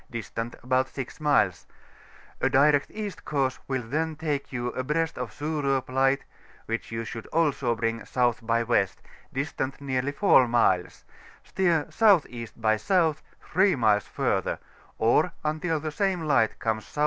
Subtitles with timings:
[0.09, 1.67] distant about 6 miles:
[2.41, 6.25] a direct East course will then take you abreast of Surop Light,
[6.65, 8.15] which you should also bring S.
[8.41, 8.87] by W.,
[9.31, 11.03] distant nearly 4 miles;
[11.43, 12.47] steer S.E.
[12.57, 12.91] by S.,
[13.43, 14.57] 3 miles further,
[14.97, 16.99] or until the same light comes S.W.